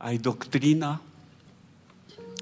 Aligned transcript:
hay 0.00 0.18
doctrina, 0.18 1.00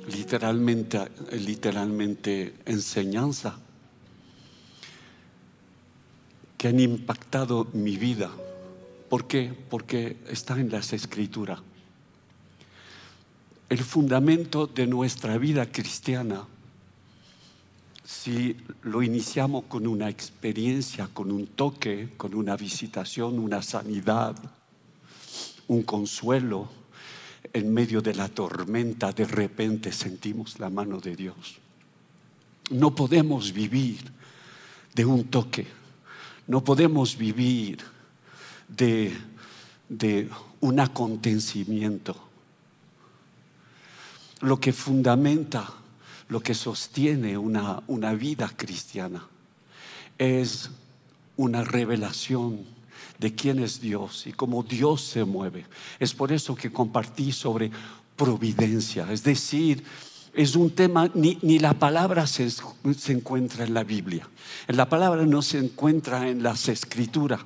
literalmente, 0.08 1.00
literalmente 1.33 2.54
enseñanza, 2.67 3.58
que 6.58 6.69
han 6.69 6.81
impactado 6.81 7.69
mi 7.73 7.97
vida. 7.97 8.30
¿Por 9.09 9.27
qué? 9.27 9.55
Porque 9.71 10.16
está 10.29 10.59
en 10.59 10.71
las 10.71 10.93
escrituras. 10.93 11.61
El 13.68 13.79
fundamento 13.79 14.66
de 14.66 14.86
nuestra 14.86 15.38
vida 15.38 15.66
cristiana, 15.66 16.46
si 18.04 18.57
lo 18.82 19.02
iniciamos 19.02 19.64
con 19.64 19.86
una 19.86 20.09
experiencia, 20.09 21.09
con 21.12 21.32
un 21.32 21.46
toque, 21.48 22.11
con 22.16 22.34
una 22.34 22.57
visitación, 22.57 23.38
una 23.38 23.62
sanidad, 23.62 24.36
un 25.66 25.82
consuelo, 25.82 26.68
en 27.57 27.73
medio 27.73 28.02
de 28.02 28.14
la 28.14 28.29
tormenta 28.29 29.12
de 29.12 29.25
repente 29.25 29.90
sentimos 29.90 30.58
la 30.58 30.68
mano 30.68 31.00
de 31.00 31.17
Dios. 31.17 31.57
No 32.69 32.95
podemos 32.95 33.51
vivir 33.51 34.13
de 34.95 35.07
un 35.07 35.25
toque, 35.25 35.66
no 36.49 36.63
podemos 36.63 37.16
vivir 37.16 37.79
de, 38.69 39.16
un 40.61 40.80
acontecimiento. 40.80 42.15
Lo 44.41 44.61
que 44.61 44.75
fundamenta, 44.75 45.66
lo 46.29 46.41
que 46.41 46.52
sostiene 46.52 47.38
una, 47.38 47.83
una 47.87 48.13
vida 48.13 48.52
cristiana 48.55 49.27
es 50.19 50.69
una 51.38 51.65
revelación 51.65 52.76
de 53.19 53.34
quién 53.34 53.59
es 53.59 53.80
Dios 53.80 54.27
y 54.27 54.33
cómo 54.33 54.62
Dios 54.62 55.02
se 55.02 55.24
mueve. 55.24 55.66
Es 55.98 56.15
por 56.15 56.33
eso 56.33 56.55
que 56.55 56.73
compartí 56.73 57.33
sobre 57.33 57.70
providencia, 58.16 59.11
es 59.12 59.23
decir, 59.23 59.84
es 60.33 60.55
un 60.55 60.70
tema, 60.70 61.11
ni, 61.15 61.59
la 61.59 61.73
palabra 61.74 62.26
se, 62.26 62.51
se, 62.51 63.13
encuentra 63.13 63.65
en 63.65 63.73
la 63.73 63.85
Biblia, 63.85 64.28
la 64.68 64.88
palabra 64.88 65.24
no 65.24 65.41
se 65.41 65.58
encuentra 65.58 66.28
en 66.28 66.42
las 66.42 66.68
escrituras, 66.68 67.41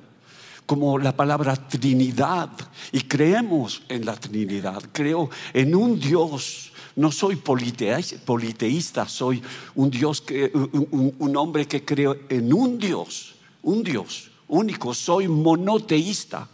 como 0.65 0.97
la 0.97 1.15
palabra 1.15 1.55
Trinidad, 1.55 2.49
y 2.91 3.01
creemos 3.01 3.83
en 3.89 4.05
la 4.05 4.15
Trinidad, 4.15 4.81
creo 4.91 5.29
en 5.53 5.75
un 5.75 5.99
Dios. 5.99 6.67
No 6.93 7.09
soy 7.09 7.37
politeísta, 7.37 9.07
soy 9.07 9.41
un 9.75 9.89
Dios 9.89 10.19
que, 10.21 10.51
un, 10.53 11.15
un 11.17 11.37
hombre 11.37 11.65
que 11.65 11.85
creo 11.85 12.17
en 12.27 12.53
un 12.53 12.77
Dios, 12.77 13.35
un 13.63 13.81
Dios 13.81 14.30
único, 14.51 14.93
soy 14.93 15.27
monoteísta, 15.27 16.47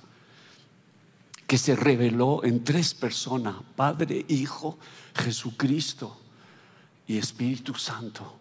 que 1.45 1.57
se 1.57 1.75
reveló 1.75 2.43
en 2.43 2.63
tres 2.63 2.93
personas, 2.93 3.55
Padre, 3.75 4.25
Hijo, 4.27 4.77
Jesucristo 5.15 6.17
y 7.07 7.17
Espíritu 7.17 7.73
Santo. 7.73 8.35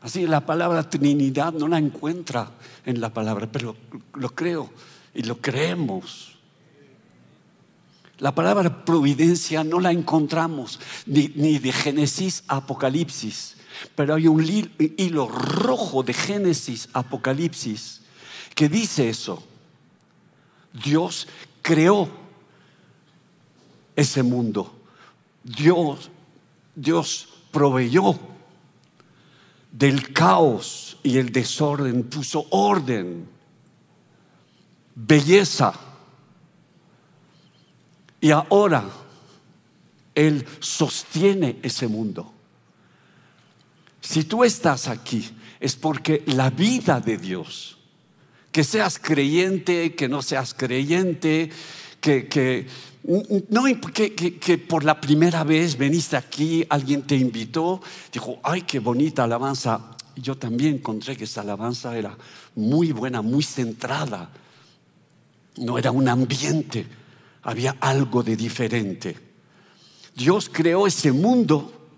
Así 0.00 0.26
la 0.26 0.44
palabra 0.44 0.88
Trinidad 0.88 1.52
no 1.52 1.68
la 1.68 1.78
encuentra 1.78 2.50
en 2.84 3.00
la 3.00 3.12
palabra, 3.12 3.50
pero 3.50 3.76
lo 4.14 4.30
creo 4.30 4.70
y 5.14 5.22
lo 5.22 5.40
creemos. 5.40 6.36
La 8.18 8.34
palabra 8.34 8.84
providencia 8.84 9.62
no 9.62 9.78
la 9.78 9.92
encontramos 9.92 10.80
ni, 11.06 11.28
ni 11.34 11.58
de 11.58 11.72
Génesis 11.72 12.44
a 12.48 12.56
Apocalipsis, 12.56 13.56
pero 13.94 14.14
hay 14.14 14.26
un 14.26 14.42
hilo 14.96 15.28
rojo 15.28 16.02
de 16.02 16.14
Génesis 16.14 16.88
a 16.94 17.00
Apocalipsis 17.00 18.03
que 18.54 18.68
dice 18.68 19.08
eso. 19.08 19.42
Dios 20.72 21.26
creó 21.62 22.08
ese 23.96 24.22
mundo. 24.22 24.72
Dios, 25.42 26.10
Dios 26.74 27.28
proveyó 27.50 28.18
del 29.70 30.12
caos 30.12 30.98
y 31.02 31.18
el 31.18 31.30
desorden, 31.32 32.04
puso 32.04 32.46
orden, 32.50 33.28
belleza. 34.94 35.74
Y 38.20 38.30
ahora 38.30 38.84
Él 40.14 40.46
sostiene 40.60 41.58
ese 41.62 41.88
mundo. 41.88 42.32
Si 44.00 44.24
tú 44.24 44.44
estás 44.44 44.88
aquí, 44.88 45.28
es 45.60 45.76
porque 45.76 46.22
la 46.26 46.50
vida 46.50 47.00
de 47.00 47.16
Dios 47.16 47.78
que 48.54 48.62
seas 48.62 49.00
creyente, 49.00 49.96
que 49.96 50.08
no 50.08 50.22
seas 50.22 50.54
creyente, 50.54 51.50
que, 52.00 52.68
no, 53.48 53.64
que, 53.92 54.58
por 54.58 54.84
la 54.84 55.00
primera 55.00 55.42
vez 55.42 55.76
veniste 55.76 56.16
aquí, 56.16 56.64
alguien 56.68 57.02
te 57.02 57.16
invitó, 57.16 57.82
dijo, 58.12 58.38
ay, 58.44 58.62
qué 58.62 58.78
bonita 58.78 59.24
alabanza. 59.24 59.96
Yo 60.14 60.38
también 60.38 60.76
encontré 60.76 61.16
que 61.16 61.24
esa 61.24 61.40
alabanza 61.40 61.98
era 61.98 62.16
muy 62.54 62.92
buena, 62.92 63.22
muy 63.22 63.42
centrada. 63.42 64.30
No 65.56 65.76
era 65.76 65.90
un 65.90 66.08
ambiente, 66.08 66.86
había 67.42 67.76
algo 67.80 68.22
de 68.22 68.36
diferente. 68.36 69.16
Dios 70.14 70.48
creó 70.48 70.86
ese 70.86 71.10
mundo 71.10 71.88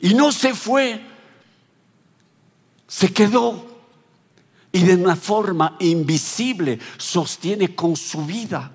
y 0.00 0.14
no 0.14 0.32
se 0.32 0.54
fue, 0.54 0.98
se 2.86 3.12
quedó 3.12 3.77
y 4.78 4.82
de 4.84 4.94
una 4.94 5.16
forma 5.16 5.76
invisible 5.80 6.78
sostiene 6.96 7.74
con 7.74 7.96
su 7.96 8.24
vida. 8.24 8.70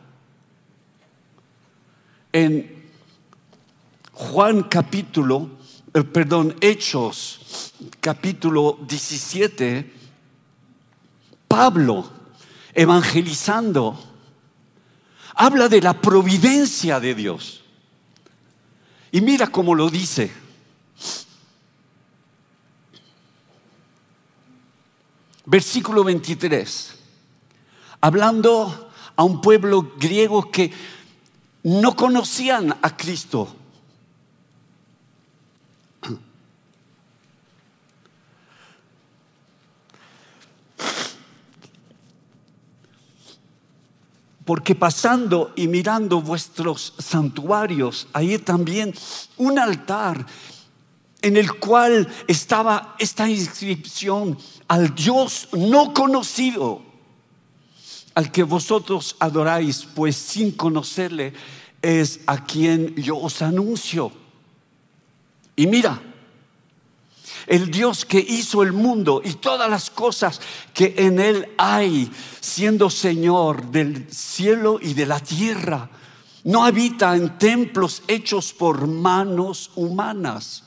En 2.33 2.83
Juan 4.11 4.63
capítulo, 4.63 5.49
eh, 5.93 6.03
perdón, 6.03 6.57
Hechos 6.59 7.73
capítulo 8.01 8.79
17, 8.85 9.93
Pablo 11.47 12.11
evangelizando 12.73 13.97
habla 15.35 15.69
de 15.69 15.81
la 15.81 15.93
providencia 16.01 16.99
de 16.99 17.15
Dios. 17.15 17.63
Y 19.09 19.21
mira 19.21 19.47
cómo 19.47 19.73
lo 19.73 19.89
dice. 19.89 20.42
Versículo 25.45 26.03
23. 26.03 26.95
Hablando 28.01 28.91
a 29.15 29.23
un 29.23 29.41
pueblo 29.41 29.93
griego 29.97 30.49
que 30.49 30.71
no 31.63 31.95
conocían 31.95 32.77
a 32.81 32.95
Cristo. 32.95 33.55
Porque 44.45 44.75
pasando 44.75 45.53
y 45.55 45.67
mirando 45.69 46.21
vuestros 46.21 46.93
santuarios, 46.97 48.07
hay 48.11 48.37
también 48.39 48.93
un 49.37 49.57
altar 49.57 50.25
en 51.23 51.37
el 51.37 51.53
cual 51.53 52.07
estaba 52.27 52.95
esta 52.99 53.29
inscripción 53.29 54.37
al 54.67 54.93
Dios 54.93 55.47
no 55.53 55.93
conocido, 55.93 56.81
al 58.13 58.29
que 58.29 58.43
vosotros 58.43 59.15
adoráis, 59.19 59.87
pues 59.95 60.17
sin 60.17 60.51
conocerle 60.51 61.33
es 61.81 62.19
a 62.27 62.43
quien 62.43 62.93
yo 62.95 63.17
os 63.17 63.41
anuncio. 63.41 64.11
Y 65.55 65.65
mira, 65.65 66.01
el 67.47 67.71
Dios 67.71 68.03
que 68.03 68.19
hizo 68.19 68.61
el 68.61 68.73
mundo 68.73 69.21
y 69.23 69.35
todas 69.35 69.69
las 69.69 69.89
cosas 69.89 70.41
que 70.73 70.93
en 70.97 71.21
él 71.21 71.47
hay, 71.57 72.11
siendo 72.41 72.89
Señor 72.89 73.71
del 73.71 74.11
cielo 74.13 74.77
y 74.81 74.93
de 74.93 75.05
la 75.05 75.21
tierra, 75.21 75.89
no 76.43 76.65
habita 76.65 77.15
en 77.15 77.37
templos 77.37 78.03
hechos 78.09 78.51
por 78.51 78.87
manos 78.87 79.71
humanas 79.75 80.63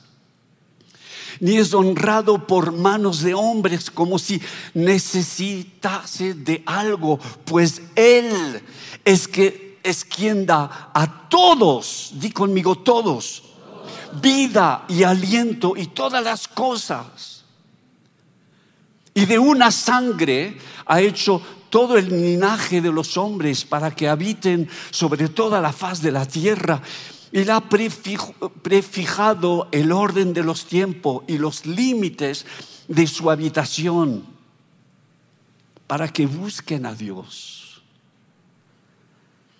ni 1.39 1.57
es 1.57 1.73
honrado 1.73 2.45
por 2.45 2.71
manos 2.71 3.21
de 3.21 3.33
hombres 3.33 3.91
como 3.91 4.19
si 4.19 4.41
necesitase 4.73 6.33
de 6.33 6.63
algo, 6.65 7.19
pues 7.45 7.81
Él 7.95 8.61
es 9.03 9.27
que 9.27 9.79
es 9.83 10.03
quien 10.03 10.45
da 10.45 10.91
a 10.93 11.29
todos, 11.29 12.11
di 12.13 12.31
conmigo 12.31 12.77
todos, 12.79 13.43
vida 14.21 14.85
y 14.89 15.03
aliento 15.03 15.73
y 15.75 15.87
todas 15.87 16.23
las 16.23 16.47
cosas. 16.47 17.43
Y 19.13 19.25
de 19.25 19.39
una 19.39 19.71
sangre 19.71 20.57
ha 20.85 21.01
hecho 21.01 21.41
todo 21.69 21.97
el 21.97 22.09
linaje 22.09 22.81
de 22.81 22.91
los 22.91 23.17
hombres 23.17 23.65
para 23.65 23.91
que 23.91 24.07
habiten 24.07 24.69
sobre 24.91 25.27
toda 25.29 25.59
la 25.59 25.73
faz 25.73 26.01
de 26.01 26.11
la 26.11 26.25
tierra 26.25 26.81
él 27.37 27.49
ha 27.51 27.61
prefijado 27.69 29.67
el 29.71 29.91
orden 29.91 30.33
de 30.33 30.43
los 30.43 30.65
tiempos 30.65 31.23
y 31.27 31.37
los 31.37 31.65
límites 31.65 32.45
de 32.87 33.05
su 33.05 33.29
habitación 33.29 34.25
para 35.85 36.07
que 36.07 36.25
busquen 36.25 36.85
a 36.85 36.93
Dios. 36.93 37.81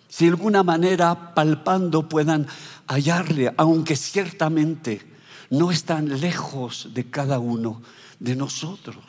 si 0.10 0.26
de 0.26 0.32
alguna 0.32 0.64
manera 0.64 1.36
palpando 1.36 2.10
puedan 2.10 2.48
hallarle, 2.88 3.54
aunque 3.56 3.96
ciertamente 3.96 5.06
no 5.52 5.70
están 5.70 6.20
lejos 6.20 6.90
de 6.96 7.08
cada 7.08 7.38
uno 7.38 7.84
de 8.20 8.36
nosotros. 8.36 9.06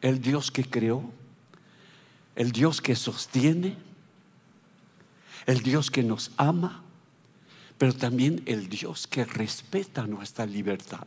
El 0.00 0.20
Dios 0.20 0.50
que 0.50 0.64
creó, 0.64 1.04
el 2.34 2.50
Dios 2.50 2.80
que 2.80 2.96
sostiene, 2.96 3.76
el 5.46 5.60
Dios 5.60 5.90
que 5.90 6.02
nos 6.02 6.32
ama, 6.36 6.82
pero 7.82 7.94
también 7.96 8.44
el 8.46 8.68
Dios 8.68 9.08
que 9.08 9.24
respeta 9.24 10.06
nuestra 10.06 10.46
libertad. 10.46 11.04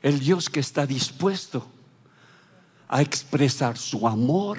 El 0.00 0.18
Dios 0.18 0.48
que 0.48 0.60
está 0.60 0.86
dispuesto 0.86 1.66
a 2.88 3.02
expresar 3.02 3.76
su 3.76 4.08
amor 4.08 4.58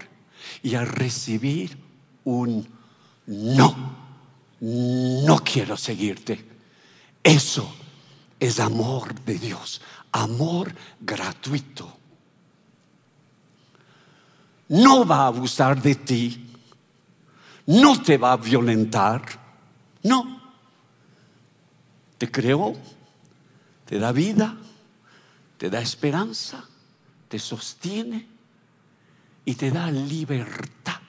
y 0.62 0.76
a 0.76 0.86
recibir 0.86 1.76
un 2.24 2.68
no, 3.26 3.96
no 4.60 5.40
quiero 5.40 5.76
seguirte. 5.76 6.46
Eso 7.24 7.68
es 8.40 8.60
amor 8.60 9.20
de 9.22 9.40
Dios, 9.40 9.82
amor 10.12 10.72
gratuito. 11.02 11.98
No 14.68 15.04
va 15.04 15.24
a 15.24 15.28
abusar 15.30 15.82
de 15.82 15.96
ti, 15.96 16.48
no 17.66 18.00
te 18.04 18.20
va 18.20 18.34
a 18.34 18.38
violentar, 18.38 19.24
no. 20.04 20.45
Te 22.26 22.32
creó, 22.32 22.74
te 23.86 24.00
da 24.00 24.12
vida, 24.12 24.58
te 25.60 25.70
da 25.70 25.80
esperanza, 25.80 26.68
te 27.28 27.38
sostiene 27.38 28.26
y 29.46 29.54
te 29.54 29.70
da 29.70 29.92
libertad. 29.92 31.02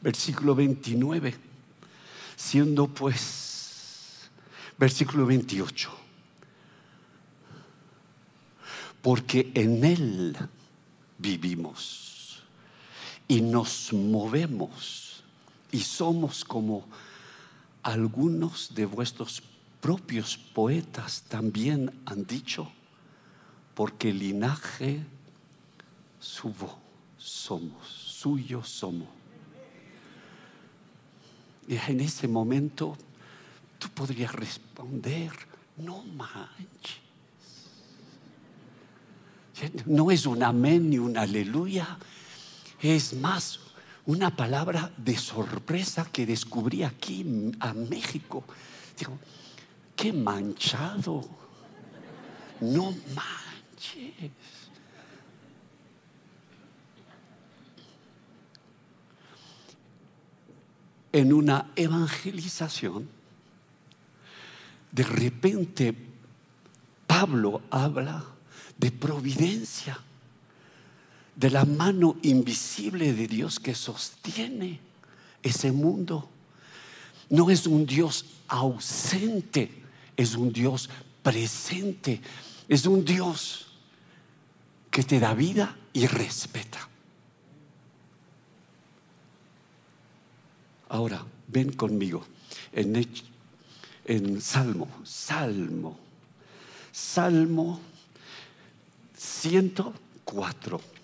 Versículo 0.00 0.54
29, 0.54 1.34
siendo 2.36 2.88
pues, 2.88 4.30
versículo 4.78 5.26
28, 5.26 5.90
porque 9.02 9.52
en 9.52 9.84
Él 9.84 10.36
vivimos 11.18 12.42
y 13.28 13.42
nos 13.42 13.92
movemos 13.92 15.22
y 15.70 15.80
somos 15.80 16.46
como 16.46 16.86
algunos 17.92 18.74
de 18.74 18.84
vuestros 18.84 19.42
propios 19.80 20.36
poetas 20.36 21.22
también 21.28 22.02
han 22.04 22.26
dicho, 22.26 22.70
porque 23.74 24.12
linaje 24.12 25.04
subo 26.20 26.78
somos, 27.16 27.88
suyo 27.88 28.62
somos. 28.62 29.08
Y 31.66 31.76
en 31.76 32.00
ese 32.00 32.28
momento 32.28 32.96
tú 33.78 33.88
podrías 33.90 34.32
responder, 34.32 35.32
no 35.76 36.02
manches. 36.04 36.98
No 39.86 40.10
es 40.10 40.24
un 40.26 40.42
amén 40.42 40.90
ni 40.90 40.98
un 40.98 41.16
aleluya, 41.16 41.98
es 42.80 43.12
más 43.14 43.58
una 44.08 44.34
palabra 44.34 44.90
de 44.96 45.18
sorpresa 45.18 46.08
que 46.10 46.24
descubrí 46.24 46.82
aquí 46.82 47.52
a 47.60 47.74
México. 47.74 48.42
Digo, 48.98 49.18
qué 49.94 50.14
manchado, 50.14 51.28
no 52.60 52.94
manches. 53.14 54.32
en 61.10 61.32
una 61.32 61.70
evangelización, 61.74 63.08
de 64.92 65.02
repente 65.02 65.94
Pablo 67.06 67.62
habla 67.70 68.24
de 68.76 68.92
providencia, 68.92 69.98
de 71.38 71.50
la 71.50 71.64
mano 71.64 72.16
invisible 72.22 73.12
de 73.12 73.28
Dios 73.28 73.60
que 73.60 73.72
sostiene 73.72 74.80
ese 75.40 75.70
mundo. 75.70 76.28
No 77.30 77.48
es 77.48 77.64
un 77.68 77.86
Dios 77.86 78.24
ausente, 78.48 79.70
es 80.16 80.34
un 80.34 80.52
Dios 80.52 80.90
presente, 81.22 82.20
es 82.66 82.86
un 82.86 83.04
Dios 83.04 83.68
que 84.90 85.04
te 85.04 85.20
da 85.20 85.32
vida 85.32 85.76
y 85.92 86.08
respeta. 86.08 86.88
Ahora, 90.88 91.24
ven 91.46 91.70
conmigo 91.72 92.24
en, 92.72 94.40
Salmo, 94.40 94.88
Salmo, 95.04 95.96
Salmo 96.90 97.80
104. 99.16 100.97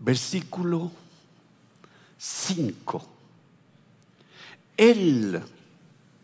Versículo 0.00 0.90
5. 2.18 3.06
Él 4.76 5.42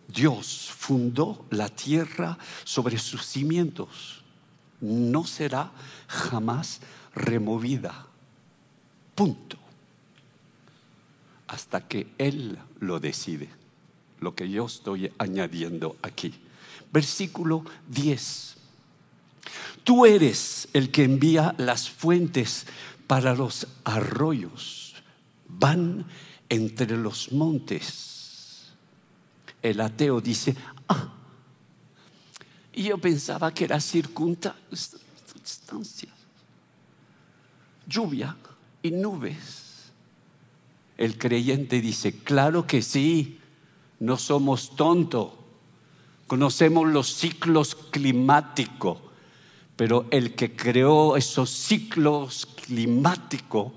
Dios 0.08 0.70
fundó 0.76 1.44
la 1.50 1.69
tierra 1.69 2.38
sobre 2.64 2.99
sus 2.99 3.26
cimientos. 3.26 4.23
No 4.81 5.25
será 5.26 5.70
jamás 6.08 6.81
removida. 7.14 8.06
Punto. 9.14 9.58
Hasta 11.49 11.87
que 11.87 12.08
Él 12.19 12.58
lo 12.81 13.00
decide. 13.00 13.49
Lo 14.20 14.34
que 14.34 14.49
yo 14.49 14.67
estoy 14.67 15.12
añadiendo 15.19 15.96
aquí. 16.02 16.34
Versículo 16.93 17.64
10. 17.88 18.56
Tú 19.84 20.06
eres 20.06 20.69
el 20.73 20.90
que 20.90 21.05
envía 21.05 21.55
las 21.58 21.88
fuentes 21.88 22.67
para 23.06 23.34
los 23.34 23.66
arroyos. 23.84 24.94
Van 25.48 26.06
entre 26.48 26.96
los 26.96 27.32
montes 27.32 28.16
el 29.70 29.80
ateo 29.80 30.20
dice, 30.20 30.54
ah, 30.88 31.12
y 32.72 32.84
yo 32.84 32.98
pensaba 32.98 33.52
que 33.52 33.64
era 33.64 33.80
circunstancias, 33.80 36.12
lluvia 37.86 38.36
y 38.82 38.90
nubes. 38.90 39.90
El 40.96 41.18
creyente 41.18 41.80
dice, 41.80 42.18
claro 42.18 42.66
que 42.66 42.82
sí, 42.82 43.40
no 43.98 44.16
somos 44.16 44.76
tontos, 44.76 45.32
conocemos 46.26 46.88
los 46.88 47.08
ciclos 47.08 47.75
climáticos, 47.75 48.98
pero 49.76 50.06
el 50.10 50.34
que 50.34 50.54
creó 50.54 51.16
esos 51.16 51.50
ciclos 51.50 52.46
climáticos 52.66 53.73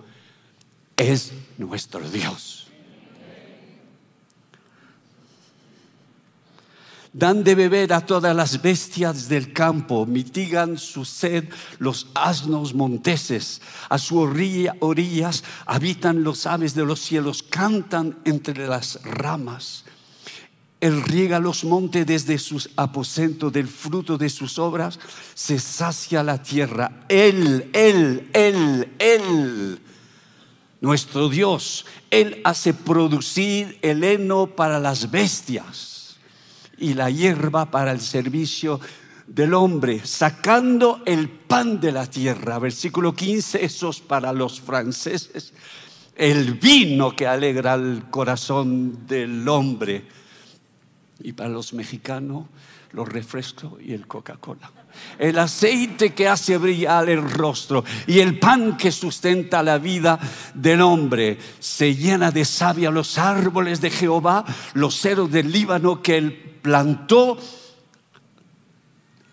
es 0.97 1.31
nuestro 1.57 2.09
Dios. 2.09 2.67
Dan 7.11 7.43
de 7.43 7.55
beber 7.55 7.91
a 7.91 8.05
todas 8.05 8.35
las 8.35 8.61
bestias 8.61 9.27
del 9.27 9.51
campo, 9.51 10.05
mitigan 10.05 10.77
su 10.77 11.05
sed 11.05 11.49
los 11.79 12.07
asnos 12.13 12.75
monteses, 12.75 13.61
a 13.89 13.97
su 13.97 14.19
orilla, 14.19 14.75
orillas 14.79 15.43
habitan 15.65 16.23
los 16.23 16.45
aves 16.45 16.75
de 16.75 16.85
los 16.85 16.99
cielos, 16.99 17.41
cantan 17.41 18.19
entre 18.25 18.67
las 18.67 19.01
ramas. 19.03 19.85
Él 20.81 21.03
riega 21.03 21.39
los 21.39 21.65
montes 21.65 22.05
desde 22.05 22.37
sus 22.37 22.69
aposentos, 22.77 23.51
del 23.51 23.67
fruto 23.67 24.17
de 24.17 24.29
sus 24.29 24.57
obras 24.57 24.97
se 25.33 25.59
sacia 25.59 26.23
la 26.23 26.41
tierra. 26.41 27.01
Él, 27.09 27.69
Él, 27.73 28.29
Él, 28.31 28.93
Él, 28.97 29.79
nuestro 30.79 31.27
Dios, 31.27 31.85
Él 32.09 32.41
hace 32.45 32.73
producir 32.73 33.77
el 33.81 34.03
heno 34.05 34.47
para 34.47 34.79
las 34.79 35.11
bestias 35.11 36.17
y 36.77 36.93
la 36.93 37.09
hierba 37.09 37.69
para 37.69 37.91
el 37.91 37.99
servicio 37.99 38.79
del 39.27 39.53
hombre, 39.53 40.01
sacando 40.05 41.01
el 41.05 41.29
pan 41.29 41.81
de 41.81 41.91
la 41.91 42.07
tierra. 42.07 42.57
Versículo 42.57 43.13
15, 43.13 43.63
esos 43.63 43.99
para 43.99 44.31
los 44.31 44.61
franceses, 44.61 45.53
el 46.15 46.53
vino 46.53 47.15
que 47.15 47.27
alegra 47.27 47.75
el 47.75 48.05
corazón 48.09 49.05
del 49.05 49.47
hombre. 49.47 50.05
Y 51.21 51.33
para 51.33 51.49
los 51.49 51.73
mexicanos, 51.73 52.45
los 52.91 53.07
refrescos 53.07 53.73
y 53.81 53.93
el 53.93 54.07
Coca-Cola. 54.07 54.71
El 55.17 55.37
aceite 55.37 56.13
que 56.13 56.27
hace 56.27 56.57
brillar 56.57 57.09
el 57.09 57.29
rostro 57.29 57.83
y 58.07 58.19
el 58.19 58.39
pan 58.39 58.77
que 58.77 58.91
sustenta 58.91 59.61
la 59.61 59.77
vida 59.77 60.19
del 60.53 60.81
hombre. 60.81 61.37
Se 61.59 61.95
llena 61.95 62.31
de 62.31 62.45
savia 62.45 62.89
los 62.89 63.17
árboles 63.17 63.81
de 63.81 63.91
Jehová, 63.91 64.45
los 64.73 64.99
ceros 64.99 65.31
del 65.31 65.51
Líbano 65.51 66.01
que 66.01 66.17
el 66.17 66.33
plantó 66.33 67.37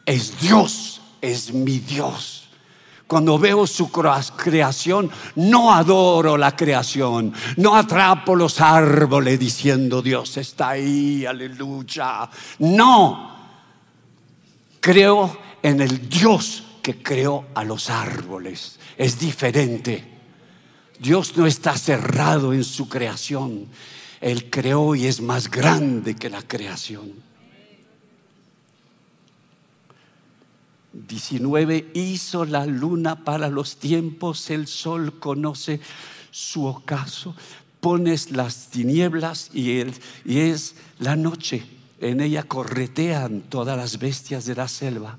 es 0.04 0.40
Dios, 0.40 1.00
es 1.20 1.52
mi 1.52 1.78
Dios. 1.78 2.45
Cuando 3.06 3.38
veo 3.38 3.66
su 3.68 3.90
creación, 3.90 5.08
no 5.36 5.72
adoro 5.72 6.36
la 6.36 6.56
creación, 6.56 7.32
no 7.56 7.76
atrapo 7.76 8.34
los 8.34 8.60
árboles 8.60 9.38
diciendo 9.38 10.02
Dios 10.02 10.36
está 10.38 10.70
ahí, 10.70 11.25
aleluya. 11.25 12.28
No, 12.58 13.36
creo 14.80 15.38
en 15.62 15.80
el 15.80 16.08
Dios 16.08 16.64
que 16.82 17.00
creó 17.00 17.46
a 17.54 17.62
los 17.62 17.90
árboles. 17.90 18.78
Es 18.96 19.18
diferente. 19.18 20.04
Dios 20.98 21.36
no 21.36 21.46
está 21.46 21.76
cerrado 21.76 22.52
en 22.52 22.64
su 22.64 22.88
creación. 22.88 23.66
Él 24.20 24.50
creó 24.50 24.94
y 24.96 25.06
es 25.06 25.20
más 25.20 25.50
grande 25.50 26.16
que 26.16 26.30
la 26.30 26.42
creación. 26.42 27.12
19 31.06 31.90
hizo 31.94 32.44
la 32.44 32.64
luna 32.66 33.24
para 33.24 33.48
los 33.48 33.76
tiempos, 33.76 34.50
el 34.50 34.66
sol 34.66 35.18
conoce 35.18 35.80
su 36.30 36.64
ocaso, 36.64 37.34
pones 37.80 38.30
las 38.30 38.68
tinieblas 38.68 39.50
y, 39.52 39.82
y 40.24 40.38
es 40.38 40.76
la 40.98 41.16
noche, 41.16 41.64
en 42.00 42.20
ella 42.20 42.42
corretean 42.42 43.42
todas 43.42 43.76
las 43.76 43.98
bestias 43.98 44.46
de 44.46 44.54
la 44.54 44.68
selva, 44.68 45.18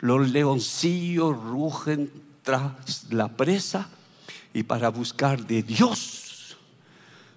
los 0.00 0.30
leoncillos 0.30 1.36
rugen 1.42 2.10
tras 2.42 3.10
la 3.10 3.28
presa 3.28 3.88
y 4.52 4.62
para 4.62 4.90
buscar 4.90 5.46
de 5.46 5.62
Dios 5.62 6.56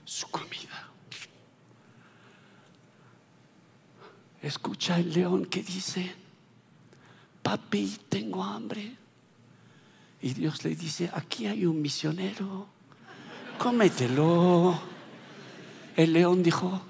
su 0.04 0.28
comida. 0.28 0.90
Escucha 4.42 5.00
el 5.00 5.14
león 5.14 5.46
que 5.46 5.64
dice, 5.64 6.27
papi, 7.48 7.98
tengo 8.10 8.44
hambre. 8.44 8.94
Y 10.22 10.34
Dios 10.34 10.66
le 10.66 10.76
dice, 10.76 11.10
aquí 11.14 11.46
hay 11.46 11.66
un 11.66 11.82
misionero, 11.82 12.68
cómetelo. 13.58 14.78
El 15.96 16.12
león 16.12 16.44
dijo, 16.44 16.82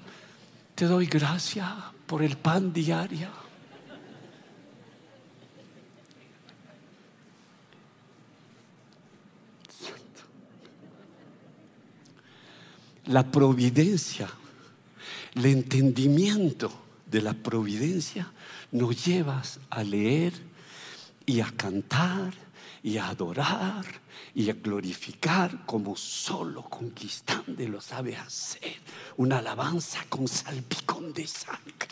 te 0.74 0.86
doy 0.86 1.06
gracias 1.06 1.70
por 2.06 2.24
el 2.24 2.36
pan 2.36 2.72
diario. 2.72 3.28
La 13.06 13.30
providencia, 13.30 14.28
el 15.36 15.46
entendimiento 15.46 16.87
de 17.10 17.22
la 17.22 17.34
providencia 17.34 18.30
nos 18.72 19.04
llevas 19.04 19.60
a 19.70 19.82
leer 19.82 20.32
y 21.26 21.40
a 21.40 21.50
cantar 21.50 22.32
y 22.82 22.98
a 22.98 23.08
adorar 23.08 23.84
y 24.34 24.50
a 24.50 24.54
glorificar 24.54 25.64
como 25.66 25.96
solo 25.96 26.62
conquistante 26.62 27.66
lo 27.68 27.80
sabe 27.80 28.16
hacer. 28.16 28.76
Una 29.16 29.38
alabanza 29.38 30.04
con 30.08 30.28
salpicón 30.28 31.12
de 31.12 31.26
sangre. 31.26 31.88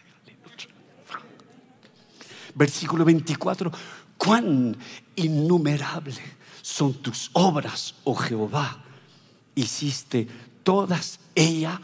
Versículo 2.55 3.05
24. 3.05 3.71
Cuán 4.17 4.77
innumerable 5.15 6.15
son 6.63 6.95
tus 6.95 7.31
obras, 7.35 7.95
oh 8.05 8.15
Jehová. 8.15 8.83
Hiciste 9.55 10.27
todas 10.63 11.21
ellas 11.35 11.79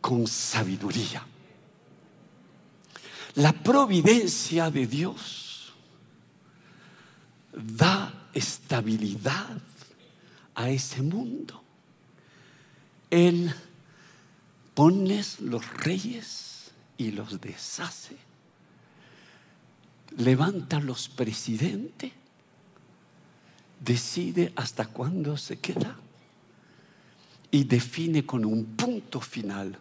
con 0.00 0.26
sabiduría. 0.26 1.26
La 3.34 3.52
providencia 3.52 4.70
de 4.70 4.86
Dios 4.86 5.72
da 7.52 8.28
estabilidad 8.34 9.58
a 10.54 10.68
ese 10.68 11.02
mundo. 11.02 11.62
Él 13.10 13.54
pone 14.74 15.22
los 15.40 15.74
reyes 15.78 16.72
y 16.98 17.12
los 17.12 17.40
deshace. 17.40 18.16
Levanta 20.16 20.80
los 20.80 21.08
presidentes. 21.08 22.12
Decide 23.80 24.52
hasta 24.56 24.86
cuándo 24.86 25.36
se 25.36 25.58
queda. 25.58 25.96
Y 27.50 27.64
define 27.64 28.24
con 28.24 28.44
un 28.44 28.64
punto 28.64 29.20
final. 29.20 29.78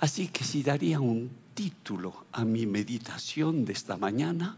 Así 0.00 0.28
que 0.28 0.44
si 0.44 0.62
daría 0.62 1.00
un 1.00 1.30
título 1.58 2.26
a 2.30 2.44
mi 2.44 2.66
meditación 2.66 3.64
de 3.64 3.72
esta 3.72 3.96
mañana 3.96 4.56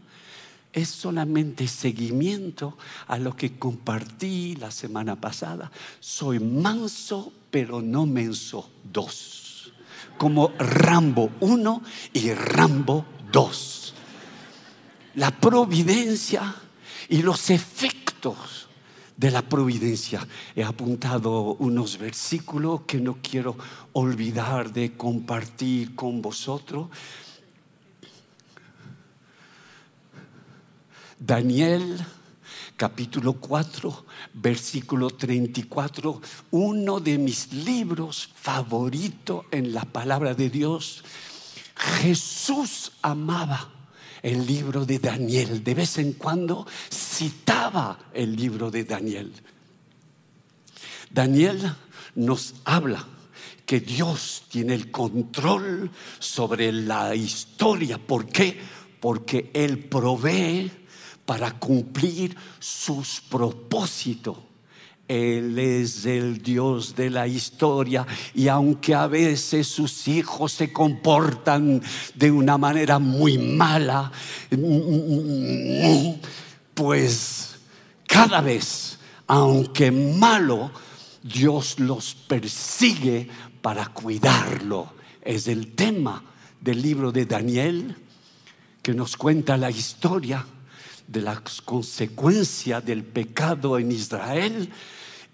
es 0.71 0.87
solamente 0.87 1.67
seguimiento 1.67 2.77
a 3.07 3.17
lo 3.17 3.35
que 3.35 3.57
compartí 3.57 4.55
la 4.57 4.69
semana 4.69 5.19
pasada. 5.19 5.71
Soy 5.99 6.39
manso, 6.39 7.33
pero 7.49 7.81
no 7.81 8.05
menso 8.05 8.69
dos. 8.83 9.73
Como 10.19 10.53
Rambo 10.59 11.31
1 11.39 11.81
y 12.13 12.31
Rambo 12.33 13.03
2. 13.31 13.93
La 15.15 15.31
providencia 15.31 16.53
y 17.09 17.23
los 17.23 17.49
efectos 17.49 18.69
de 19.21 19.29
la 19.29 19.43
providencia. 19.43 20.27
He 20.55 20.63
apuntado 20.63 21.53
unos 21.59 21.99
versículos 21.99 22.81
que 22.87 22.99
no 22.99 23.19
quiero 23.21 23.55
olvidar 23.93 24.73
de 24.73 24.93
compartir 24.93 25.93
con 25.93 26.23
vosotros. 26.23 26.89
Daniel 31.19 32.03
capítulo 32.75 33.33
4, 33.33 34.05
versículo 34.33 35.11
34, 35.11 36.19
uno 36.49 36.99
de 36.99 37.19
mis 37.19 37.53
libros 37.53 38.27
favoritos 38.33 39.45
en 39.51 39.71
la 39.71 39.85
palabra 39.85 40.33
de 40.33 40.49
Dios. 40.49 41.03
Jesús 41.75 42.93
amaba 43.03 43.69
el 44.23 44.45
libro 44.45 44.85
de 44.85 44.99
Daniel. 44.99 45.63
De 45.63 45.73
vez 45.73 45.97
en 45.97 46.13
cuando 46.13 46.65
el 48.13 48.35
libro 48.35 48.71
de 48.71 48.83
Daniel. 48.83 49.31
Daniel 51.09 51.73
nos 52.15 52.55
habla 52.65 53.05
que 53.65 53.79
Dios 53.79 54.43
tiene 54.49 54.73
el 54.73 54.91
control 54.91 55.91
sobre 56.19 56.71
la 56.71 57.15
historia. 57.15 57.97
¿Por 57.97 58.27
qué? 58.27 58.57
Porque 58.99 59.51
Él 59.53 59.79
provee 59.79 60.71
para 61.25 61.51
cumplir 61.59 62.35
sus 62.59 63.21
propósitos. 63.29 64.37
Él 65.07 65.59
es 65.59 66.05
el 66.05 66.41
Dios 66.41 66.95
de 66.95 67.09
la 67.09 67.27
historia 67.27 68.07
y 68.33 68.47
aunque 68.47 68.95
a 68.95 69.07
veces 69.07 69.67
sus 69.67 70.07
hijos 70.07 70.53
se 70.53 70.71
comportan 70.71 71.81
de 72.15 72.31
una 72.31 72.57
manera 72.57 72.97
muy 72.97 73.37
mala, 73.37 74.09
pues 76.81 77.57
cada 78.07 78.41
vez, 78.41 78.97
aunque 79.27 79.91
malo, 79.91 80.71
Dios 81.21 81.79
los 81.79 82.15
persigue 82.15 83.27
para 83.61 83.85
cuidarlo. 83.85 84.91
Es 85.21 85.47
el 85.47 85.73
tema 85.75 86.23
del 86.59 86.81
libro 86.81 87.11
de 87.11 87.27
Daniel 87.27 87.95
que 88.81 88.95
nos 88.95 89.15
cuenta 89.15 89.57
la 89.57 89.69
historia 89.69 90.43
de 91.07 91.21
las 91.21 91.61
consecuencias 91.61 92.83
del 92.83 93.03
pecado 93.03 93.77
en 93.77 93.91
Israel 93.91 94.67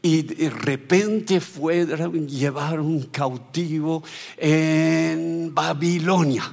y 0.01 0.24
de 0.24 0.50
repente 0.50 1.39
fueron 1.39 2.27
llevar 2.27 2.82
un 2.82 3.04
cautivo 3.04 4.04
en 4.36 5.56
Babilonia. 5.56 6.44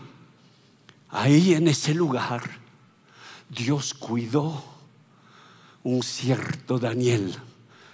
Ahí 1.10 1.54
en 1.54 1.66
ese 1.66 1.94
lugar 1.94 2.42
Dios 3.50 3.92
cuidó 3.92 4.73
un 5.84 6.02
cierto 6.02 6.78
Daniel. 6.78 7.34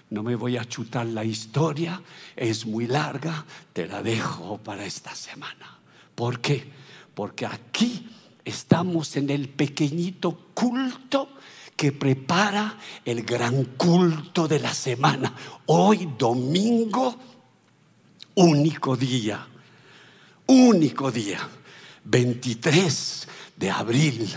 No 0.09 0.23
me 0.23 0.35
voy 0.35 0.57
a 0.57 0.65
chutar 0.65 1.07
la 1.07 1.25
historia, 1.25 2.03
es 2.35 2.67
muy 2.67 2.87
larga, 2.87 3.45
te 3.73 3.87
la 3.87 4.03
dejo 4.03 4.59
para 4.59 4.85
esta 4.85 5.15
semana. 5.15 5.79
¿Por 6.15 6.41
qué? 6.41 6.69
Porque 7.15 7.47
aquí 7.47 8.09
estamos 8.45 9.17
en 9.17 9.31
el 9.31 9.49
pequeñito 9.49 10.51
culto 10.55 11.29
que 11.77 11.93
prepara 11.93 12.77
el 13.05 13.23
gran 13.23 13.65
culto 13.77 14.49
de 14.49 14.59
la 14.61 14.75
semana. 14.75 15.33
Hoy 15.67 16.13
domingo, 16.19 17.17
único 18.35 18.97
día, 18.97 19.47
único 20.47 21.11
día, 21.11 21.41
23 22.05 23.29
de 23.57 23.71
abril 23.71 24.29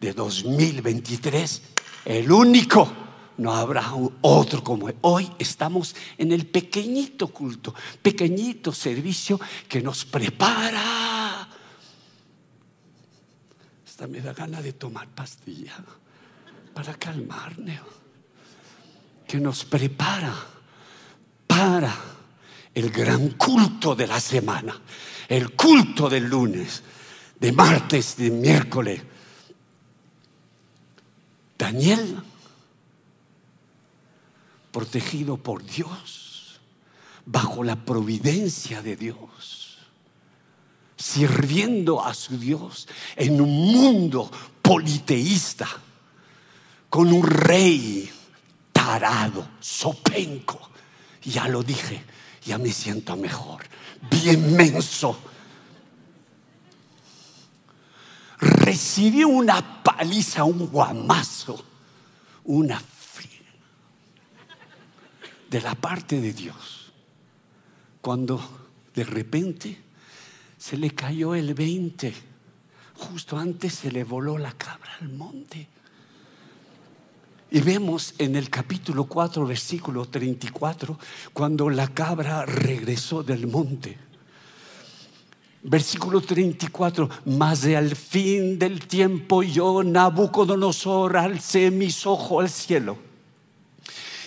de 0.00 0.12
2023, 0.12 1.62
el 2.06 2.30
único. 2.30 2.90
No 3.38 3.52
habrá 3.52 3.92
otro 4.22 4.64
como 4.64 4.88
hoy 5.02 5.30
estamos 5.38 5.94
en 6.16 6.32
el 6.32 6.46
pequeñito 6.46 7.28
culto, 7.28 7.74
pequeñito 8.00 8.72
servicio 8.72 9.38
que 9.68 9.82
nos 9.82 10.06
prepara. 10.06 11.46
Hasta 13.86 14.06
me 14.06 14.22
da 14.22 14.32
gana 14.32 14.62
de 14.62 14.72
tomar 14.72 15.08
pastilla 15.08 15.74
para 16.72 16.94
calmarnos, 16.94 17.80
que 19.26 19.38
nos 19.38 19.66
prepara 19.66 20.34
para 21.46 21.94
el 22.74 22.90
gran 22.90 23.30
culto 23.30 23.94
de 23.94 24.06
la 24.06 24.20
semana, 24.20 24.80
el 25.28 25.52
culto 25.52 26.08
del 26.08 26.24
lunes, 26.24 26.82
de 27.38 27.52
martes, 27.52 28.16
de 28.16 28.30
miércoles. 28.30 29.02
Daniel, 31.58 32.22
protegido 34.72 35.36
por 35.36 35.64
Dios, 35.64 36.60
bajo 37.24 37.64
la 37.64 37.76
providencia 37.76 38.82
de 38.82 38.96
Dios, 38.96 39.78
sirviendo 40.96 42.04
a 42.04 42.14
su 42.14 42.38
Dios 42.38 42.88
en 43.16 43.40
un 43.40 43.72
mundo 43.72 44.30
politeísta, 44.62 45.68
con 46.88 47.12
un 47.12 47.26
rey 47.26 48.10
tarado, 48.72 49.48
sopenco. 49.60 50.70
Ya 51.22 51.48
lo 51.48 51.62
dije, 51.62 52.04
ya 52.44 52.58
me 52.58 52.70
siento 52.70 53.16
mejor, 53.16 53.64
bien 54.10 54.54
menso. 54.56 55.18
Recibió 58.66 59.28
una 59.28 59.84
paliza, 59.84 60.42
un 60.42 60.66
guamazo, 60.66 61.64
una 62.46 62.82
de 65.48 65.60
la 65.60 65.76
parte 65.76 66.20
de 66.20 66.32
Dios. 66.32 66.92
Cuando 68.00 68.40
de 68.92 69.04
repente 69.04 69.78
se 70.58 70.76
le 70.76 70.90
cayó 70.90 71.36
el 71.36 71.54
20, 71.54 72.12
justo 72.96 73.38
antes 73.38 73.72
se 73.72 73.92
le 73.92 74.02
voló 74.02 74.36
la 74.36 74.50
cabra 74.50 74.96
al 75.00 75.10
monte. 75.10 75.68
Y 77.52 77.60
vemos 77.60 78.14
en 78.18 78.34
el 78.34 78.50
capítulo 78.50 79.04
4, 79.04 79.46
versículo 79.46 80.06
34, 80.06 80.98
cuando 81.32 81.70
la 81.70 81.86
cabra 81.86 82.44
regresó 82.44 83.22
del 83.22 83.46
monte. 83.46 84.05
Versículo 85.68 86.20
34, 86.20 87.10
más 87.24 87.62
de 87.62 87.76
al 87.76 87.96
fin 87.96 88.56
del 88.56 88.86
tiempo 88.86 89.42
yo, 89.42 89.82
Nabucodonosor, 89.82 91.16
alcé 91.16 91.72
mis 91.72 92.06
ojos 92.06 92.44
al 92.44 92.48
cielo. 92.48 92.96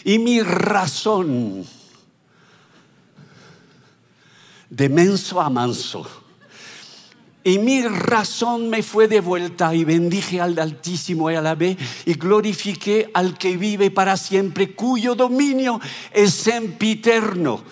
Y 0.03 0.19
mi 0.19 0.41
razón, 0.41 1.65
de 4.69 4.89
menso 4.89 5.39
a 5.39 5.49
manso, 5.49 6.05
y 7.41 7.57
mi 7.57 7.83
razón 7.83 8.69
me 8.69 8.83
fue 8.83 9.07
de 9.07 9.21
vuelta 9.21 9.73
y 9.73 9.85
bendije 9.85 10.41
al 10.41 10.59
Altísimo 10.59 11.31
y 11.31 11.35
a 11.35 11.41
la 11.41 11.55
vez 11.55 11.77
y 12.05 12.15
glorifiqué 12.15 13.11
al 13.13 13.37
que 13.37 13.55
vive 13.55 13.91
para 13.91 14.17
siempre, 14.17 14.75
cuyo 14.75 15.15
dominio 15.15 15.79
es 16.11 16.33
sempiterno 16.33 17.63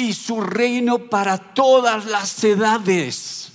y 0.00 0.12
su 0.14 0.40
reino 0.40 0.98
para 0.98 1.38
todas 1.38 2.06
las 2.06 2.42
edades. 2.44 3.52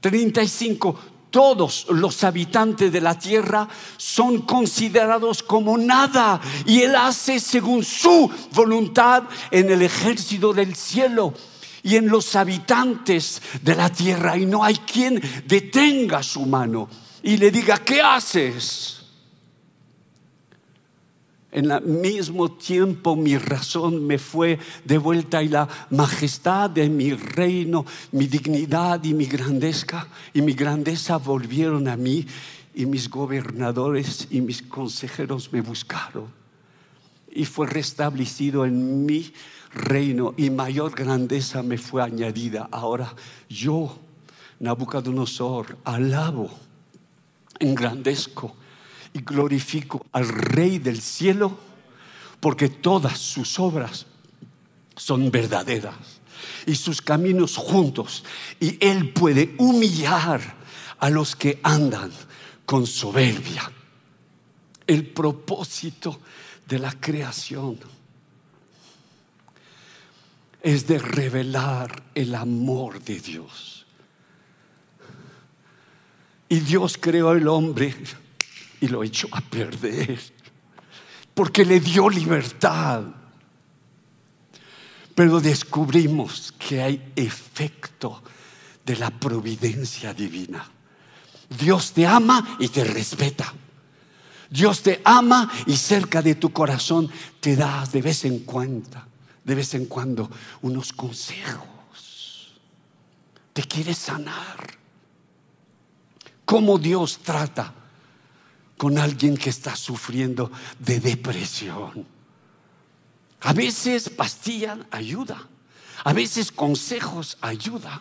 35. 0.00 0.98
Todos 1.30 1.86
los 1.90 2.24
habitantes 2.24 2.90
de 2.90 3.00
la 3.00 3.16
tierra 3.16 3.68
son 3.96 4.42
considerados 4.42 5.44
como 5.44 5.78
nada 5.78 6.40
y 6.66 6.80
Él 6.80 6.96
hace 6.96 7.38
según 7.38 7.84
su 7.84 8.28
voluntad 8.52 9.24
en 9.52 9.70
el 9.70 9.82
ejército 9.82 10.52
del 10.52 10.74
cielo 10.74 11.32
y 11.84 11.96
en 11.96 12.08
los 12.08 12.34
habitantes 12.34 13.40
de 13.62 13.76
la 13.76 13.90
tierra 13.90 14.36
y 14.36 14.46
no 14.46 14.64
hay 14.64 14.74
quien 14.74 15.22
detenga 15.46 16.22
su 16.22 16.46
mano 16.46 16.88
y 17.22 17.36
le 17.36 17.50
diga, 17.50 17.78
¿qué 17.78 18.00
haces? 18.00 18.99
En 21.52 21.70
el 21.70 21.82
mismo 21.82 22.50
tiempo 22.52 23.16
mi 23.16 23.36
razón 23.36 24.06
me 24.06 24.18
fue 24.18 24.58
de 24.84 24.98
vuelta 24.98 25.42
y 25.42 25.48
la 25.48 25.68
majestad 25.90 26.70
de 26.70 26.88
mi 26.88 27.12
reino, 27.12 27.84
mi 28.12 28.26
dignidad 28.28 29.02
y 29.02 29.14
mi 29.14 29.26
grandeza 29.26 30.06
y 30.32 30.42
mi 30.42 30.52
grandeza 30.52 31.16
volvieron 31.16 31.88
a 31.88 31.96
mí 31.96 32.24
y 32.72 32.86
mis 32.86 33.10
gobernadores 33.10 34.28
y 34.30 34.40
mis 34.40 34.62
consejeros 34.62 35.52
me 35.52 35.60
buscaron 35.60 36.40
y 37.32 37.44
fue 37.44 37.66
restablecido 37.66 38.64
en 38.64 39.04
mi 39.04 39.32
reino 39.72 40.34
y 40.36 40.50
mayor 40.50 40.94
grandeza 40.94 41.62
me 41.62 41.78
fue 41.78 42.02
añadida. 42.02 42.68
Ahora 42.70 43.14
yo, 43.48 43.96
Nabucodonosor, 44.58 45.78
alabo, 45.84 46.50
engrandezco 47.58 48.54
y 49.12 49.20
glorifico 49.20 50.06
al 50.12 50.28
Rey 50.28 50.78
del 50.78 51.00
cielo 51.00 51.58
porque 52.40 52.68
todas 52.68 53.18
sus 53.18 53.58
obras 53.58 54.06
son 54.96 55.30
verdaderas 55.30 56.20
y 56.66 56.74
sus 56.74 57.02
caminos 57.02 57.56
juntos 57.56 58.24
y 58.58 58.78
Él 58.84 59.12
puede 59.12 59.54
humillar 59.58 60.56
a 60.98 61.10
los 61.10 61.36
que 61.36 61.60
andan 61.62 62.10
con 62.64 62.86
soberbia. 62.86 63.70
El 64.86 65.06
propósito 65.06 66.20
de 66.66 66.78
la 66.78 66.92
creación 66.92 67.78
es 70.62 70.86
de 70.86 70.98
revelar 70.98 72.02
el 72.14 72.34
amor 72.34 73.02
de 73.02 73.18
Dios. 73.18 73.86
Y 76.48 76.60
Dios 76.60 76.98
creó 77.00 77.30
al 77.30 77.46
hombre 77.48 77.94
y 78.80 78.88
lo 78.88 79.02
echó 79.04 79.28
a 79.32 79.40
perder, 79.40 80.18
porque 81.34 81.64
le 81.64 81.80
dio 81.80 82.08
libertad. 82.08 83.02
Pero 85.14 85.40
descubrimos 85.40 86.52
que 86.58 86.80
hay 86.80 87.12
efecto 87.14 88.22
de 88.84 88.96
la 88.96 89.10
providencia 89.10 90.14
divina. 90.14 90.66
Dios 91.48 91.92
te 91.92 92.06
ama 92.06 92.56
y 92.58 92.68
te 92.68 92.84
respeta. 92.84 93.52
Dios 94.48 94.82
te 94.82 95.00
ama 95.04 95.50
y 95.66 95.76
cerca 95.76 96.22
de 96.22 96.36
tu 96.36 96.52
corazón 96.52 97.10
te 97.40 97.56
da 97.56 97.86
de 97.92 98.02
vez 98.02 98.24
en 98.24 98.40
cuando 98.40 99.10
de 99.44 99.54
vez 99.54 99.74
en 99.74 99.86
cuando 99.86 100.30
unos 100.62 100.92
consejos. 100.92 102.54
Te 103.52 103.62
quiere 103.64 103.94
sanar. 103.94 104.78
¿Cómo 106.44 106.78
Dios 106.78 107.18
trata 107.18 107.74
con 108.80 108.96
alguien 108.96 109.36
que 109.36 109.50
está 109.50 109.76
sufriendo 109.76 110.50
de 110.78 111.00
depresión? 111.00 112.06
A 113.42 113.52
veces 113.52 114.08
pastilla 114.08 114.78
ayuda. 114.90 115.46
A 116.02 116.14
veces 116.14 116.50
consejos 116.50 117.36
ayuda. 117.42 118.00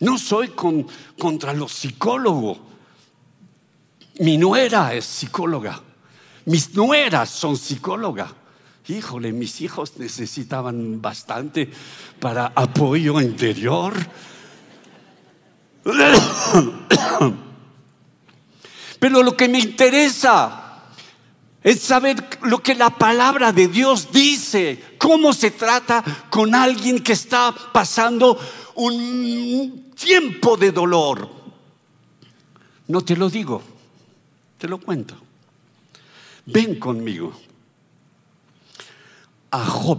No 0.00 0.18
soy 0.18 0.48
contra 1.16 1.52
los 1.52 1.70
psicólogos. 1.70 2.58
Mi 4.18 4.38
nuera 4.38 4.92
es 4.92 5.04
psicóloga. 5.04 5.80
Mis 6.46 6.74
nueras 6.74 7.30
son 7.30 7.56
psicólogas. 7.56 8.32
Híjole, 8.88 9.32
mis 9.32 9.60
hijos 9.60 9.98
necesitaban 9.98 11.00
bastante 11.00 11.70
para 12.18 12.46
apoyo 12.56 13.20
interior. 13.20 13.94
Pero 19.02 19.20
lo 19.24 19.36
que 19.36 19.48
me 19.48 19.58
interesa 19.58 20.84
es 21.60 21.80
saber 21.80 22.38
lo 22.42 22.62
que 22.62 22.76
la 22.76 22.90
palabra 22.90 23.52
de 23.52 23.66
Dios 23.66 24.12
dice, 24.12 24.94
cómo 24.96 25.32
se 25.32 25.50
trata 25.50 26.04
con 26.30 26.54
alguien 26.54 27.02
que 27.02 27.14
está 27.14 27.52
pasando 27.72 28.38
un 28.76 29.90
tiempo 29.96 30.56
de 30.56 30.70
dolor. 30.70 31.28
No 32.86 33.00
te 33.00 33.16
lo 33.16 33.28
digo, 33.28 33.60
te 34.56 34.68
lo 34.68 34.78
cuento. 34.78 35.16
Ven 36.46 36.78
conmigo. 36.78 37.32
A 39.50 39.66
Job. 39.66 39.98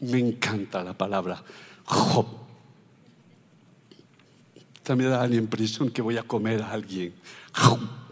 Me 0.00 0.20
encanta 0.20 0.82
la 0.82 0.94
palabra 0.94 1.42
Job. 1.84 2.24
También 4.82 5.10
da 5.10 5.28
la 5.28 5.36
impresión 5.36 5.90
que 5.90 6.00
voy 6.00 6.16
a 6.16 6.22
comer 6.22 6.62
a 6.62 6.70
alguien. 6.70 7.12
Job. 7.52 8.05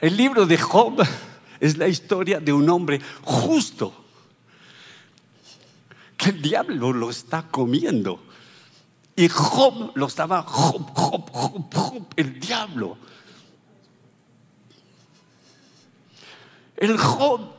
El 0.00 0.16
libro 0.16 0.46
de 0.46 0.56
Job 0.56 1.02
es 1.60 1.76
la 1.76 1.88
historia 1.88 2.40
de 2.40 2.52
un 2.52 2.68
hombre 2.70 3.00
justo 3.22 3.94
que 6.16 6.30
el 6.30 6.42
diablo 6.42 6.92
lo 6.92 7.10
está 7.10 7.42
comiendo. 7.42 8.22
Y 9.16 9.28
Job 9.28 9.92
lo 9.94 10.06
estaba, 10.06 10.42
Job, 10.42 12.06
el 12.16 12.40
diablo 12.40 12.96
El 16.80 16.96
Job 16.96 17.52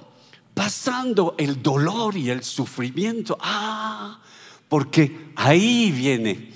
pasando 0.56 1.36
el 1.38 1.62
dolor 1.62 2.18
y 2.18 2.32
el 2.32 2.44
sufrimiento. 2.44 3.38
Ah, 3.40 4.20
porque 4.68 5.32
ahí 5.36 5.92
viene 5.92 6.54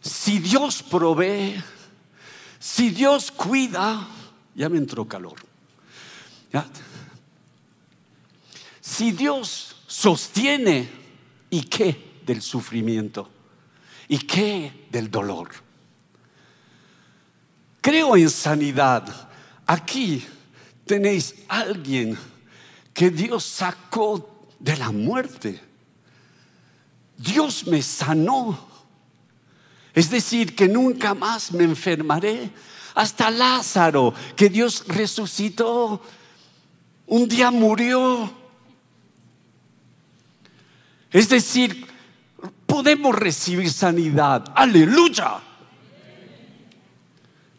si 0.00 0.40
Dios 0.40 0.82
provee, 0.82 1.54
si 2.58 2.90
Dios 2.90 3.30
cuida, 3.30 4.06
ya 4.54 4.68
me 4.68 4.78
entró 4.78 5.06
calor. 5.06 5.34
Si 8.80 9.12
Dios 9.12 9.76
sostiene, 9.86 10.88
¿y 11.50 11.62
qué 11.62 12.20
del 12.24 12.42
sufrimiento? 12.42 13.28
¿Y 14.08 14.18
qué 14.18 14.86
del 14.90 15.10
dolor? 15.10 15.50
Creo 17.80 18.16
en 18.16 18.30
sanidad. 18.30 19.30
Aquí 19.66 20.24
tenéis 20.86 21.34
alguien 21.48 22.16
que 22.92 23.10
Dios 23.10 23.44
sacó 23.44 24.46
de 24.58 24.76
la 24.76 24.92
muerte. 24.92 25.60
Dios 27.16 27.66
me 27.66 27.82
sanó. 27.82 28.58
Es 29.92 30.10
decir, 30.10 30.54
que 30.54 30.68
nunca 30.68 31.14
más 31.14 31.52
me 31.52 31.64
enfermaré. 31.64 32.50
Hasta 32.94 33.30
Lázaro, 33.30 34.14
que 34.36 34.48
Dios 34.48 34.84
resucitó, 34.86 36.00
un 37.06 37.28
día 37.28 37.50
murió. 37.50 38.32
Es 41.10 41.28
decir, 41.28 41.86
podemos 42.66 43.14
recibir 43.14 43.70
sanidad. 43.70 44.44
Aleluya. 44.54 45.40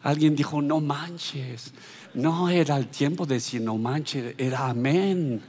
Alguien 0.02 0.36
dijo, 0.36 0.62
no 0.62 0.80
manches. 0.80 1.72
No 2.14 2.48
era 2.48 2.76
el 2.76 2.88
tiempo 2.88 3.26
de 3.26 3.34
decir 3.34 3.60
no 3.60 3.76
manches, 3.76 4.34
era 4.38 4.68
amén. 4.68 5.42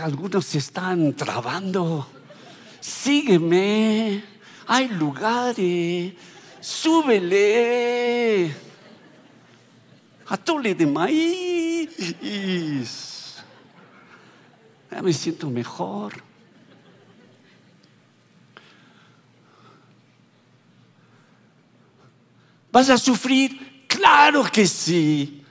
Algunos 0.00 0.46
se 0.46 0.58
están 0.58 1.12
trabando. 1.14 2.06
Sígueme. 2.80 4.24
Hay 4.66 4.88
lugares. 4.88 6.14
Súbele. 6.64 8.56
Atole 10.26 10.74
de 10.74 10.86
maíz. 10.86 11.90
Ya 14.90 15.02
me 15.02 15.12
siento 15.12 15.50
mejor. 15.50 16.14
¿Vas 22.72 22.88
a 22.88 22.96
sufrir? 22.96 23.84
Claro 23.86 24.44
que 24.50 24.66
sí. 24.66 25.44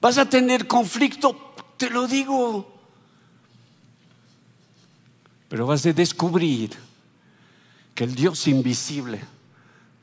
¿Vas 0.00 0.18
a 0.18 0.28
tener 0.30 0.68
conflicto? 0.68 1.52
Te 1.76 1.90
lo 1.90 2.06
digo. 2.06 2.78
Pero 5.48 5.66
vas 5.66 5.84
a 5.84 5.92
descubrir 5.92 6.70
que 7.92 8.04
el 8.04 8.14
Dios 8.14 8.46
invisible 8.46 9.33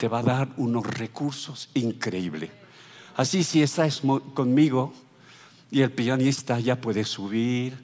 te 0.02 0.08
va 0.08 0.18
a 0.18 0.24
dar 0.24 0.50
unos 0.58 0.84
recursos 0.84 1.70
increíbles. 1.76 2.50
Así 3.18 3.44
si 3.44 3.62
estás 3.62 4.02
conmigo 4.34 4.94
y 5.70 5.82
el 5.82 5.92
pianista 5.92 6.60
ya 6.60 6.82
puede 6.82 7.06
subir, 7.06 7.78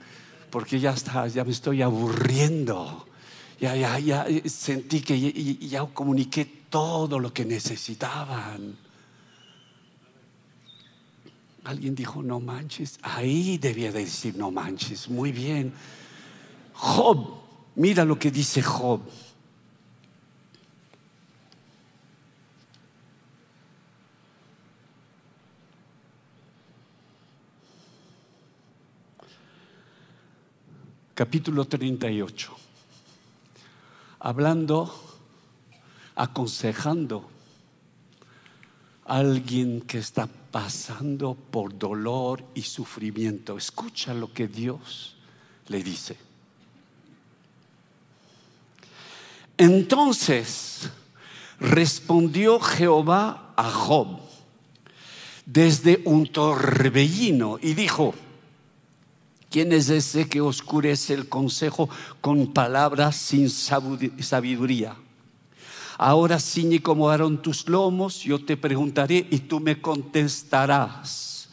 porque 0.49 0.79
ya 0.79 0.93
está, 0.93 1.27
ya 1.27 1.43
me 1.43 1.51
estoy 1.51 1.83
aburriendo. 1.83 3.05
Ya, 3.59 3.75
ya, 3.75 3.99
ya 3.99 4.25
sentí 4.45 5.01
que 5.01 5.31
ya 5.59 5.85
comuniqué 5.85 6.45
todo 6.71 7.19
lo 7.19 7.31
que 7.31 7.45
necesitaban. 7.45 8.75
Alguien 11.65 11.93
dijo, 11.93 12.23
no 12.23 12.39
manches. 12.39 12.97
Ahí 13.03 13.59
debía 13.59 13.91
decir, 13.91 14.35
no 14.35 14.49
manches. 14.49 15.07
Muy 15.07 15.31
bien. 15.31 15.71
Job, 16.73 17.43
mira 17.75 18.03
lo 18.03 18.17
que 18.17 18.31
dice 18.31 18.63
Job. 18.63 19.01
Capítulo 31.17 31.65
38. 31.65 32.55
Hablando 34.19 34.93
aconsejando 36.13 37.27
a 39.03 39.17
alguien 39.17 39.81
que 39.81 39.97
está 39.97 40.27
pasando 40.27 41.33
por 41.33 41.75
dolor 41.75 42.45
y 42.53 42.61
sufrimiento. 42.61 43.57
Escucha 43.57 44.13
lo 44.13 44.31
que 44.31 44.47
Dios 44.47 45.15
le 45.69 45.81
dice. 45.81 46.17
Entonces 49.57 50.87
respondió 51.59 52.59
Jehová 52.59 53.55
a 53.57 53.71
Job 53.71 54.19
desde 55.47 55.99
un 56.05 56.27
torbellino 56.27 57.57
y 57.59 57.73
dijo, 57.73 58.13
¿quién 59.49 59.71
es 59.71 59.89
ese 59.89 60.27
que 60.27 60.41
oscurece 60.41 61.13
el 61.13 61.29
consejo 61.29 61.89
con 62.21 62.53
palabras 62.53 63.15
sin 63.15 63.49
sabiduría? 63.49 64.95
Ahora 65.97 66.39
ciñe 66.39 66.81
como 66.81 67.09
Aarón 67.09 67.41
tus 67.41 67.67
lomos, 67.67 68.21
yo 68.21 68.43
te 68.43 68.55
preguntaré 68.55 69.27
y 69.31 69.39
tú 69.39 69.59
me 69.59 69.81
contestarás. 69.81 71.49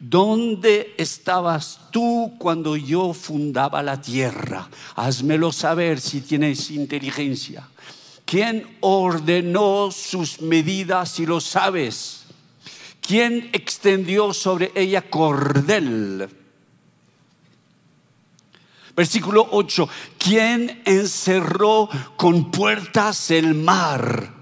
¿Dónde 0.00 0.94
estabas 0.96 1.80
tú 1.90 2.34
cuando 2.38 2.76
yo 2.76 3.12
fundaba 3.12 3.82
la 3.82 4.00
tierra? 4.00 4.68
Házmelo 4.94 5.50
saber 5.50 6.00
si 6.00 6.20
tienes 6.20 6.70
inteligencia. 6.70 7.68
¿Quién 8.24 8.76
ordenó 8.80 9.90
sus 9.90 10.40
medidas 10.40 11.10
si 11.10 11.26
lo 11.26 11.40
sabes? 11.40 12.26
¿Quién 13.00 13.50
extendió 13.52 14.32
sobre 14.32 14.70
ella 14.76 15.10
cordel? 15.10 16.28
Versículo 18.98 19.46
8, 19.52 19.88
¿quién 20.18 20.82
encerró 20.84 21.88
con 22.16 22.50
puertas 22.50 23.30
el 23.30 23.54
mar? 23.54 24.34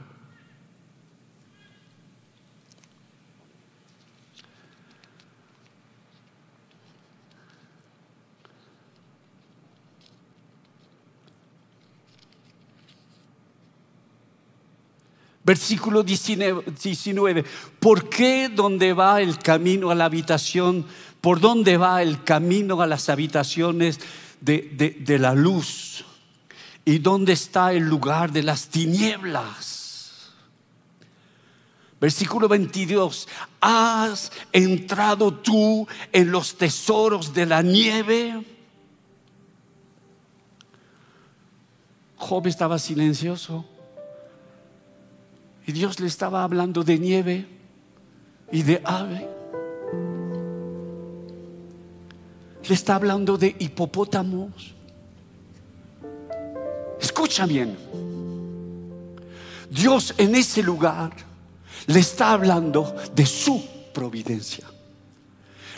Versículo 15.44 16.02
19, 16.02 17.44
¿por 17.78 18.08
qué 18.08 18.48
donde 18.48 18.94
va 18.94 19.20
el 19.20 19.38
camino 19.38 19.90
a 19.90 19.94
la 19.94 20.06
habitación? 20.06 20.86
¿Por 21.20 21.40
dónde 21.40 21.76
va 21.76 22.00
el 22.00 22.24
camino 22.24 22.80
a 22.80 22.86
las 22.86 23.10
habitaciones? 23.10 24.00
De, 24.46 25.18
la 25.18 25.34
luz. 25.34 26.04
¿Y 26.84 26.98
dónde 26.98 27.32
está 27.32 27.72
el 27.72 27.82
lugar 27.84 28.32
de 28.32 28.42
las 28.42 28.68
tinieblas? 28.68 30.30
Versículo 32.00 32.46
22, 32.46 33.26
¿has 33.60 34.30
entrado 34.52 35.32
tú 35.34 35.88
en 36.12 36.30
los 36.30 36.56
tesoros 36.56 37.32
de 37.32 37.46
la 37.46 37.62
nieve? 37.62 38.44
Job 42.16 42.46
estaba 42.46 42.78
silencioso 42.78 43.64
y 45.66 45.72
Dios 45.72 45.98
le 45.98 46.06
estaba 46.06 46.44
hablando 46.44 46.84
de 46.84 46.98
nieve 46.98 47.46
y 48.52 48.62
de 48.62 48.80
ave. 48.84 49.35
le 52.68 52.74
está 52.74 52.96
hablando 52.96 53.36
de 53.36 53.54
hipopótamos. 53.58 54.74
Escucha 57.00 57.46
bien. 57.46 57.76
Dios 59.70 60.14
en 60.16 60.34
ese 60.34 60.62
lugar 60.62 61.12
le 61.86 62.00
está 62.00 62.32
hablando 62.32 62.94
de 63.14 63.26
su 63.26 63.64
providencia. 63.92 64.66